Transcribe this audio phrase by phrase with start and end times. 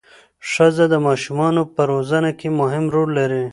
[0.51, 3.43] ښځه د ماشومانو په روزنه کې مهم رول لري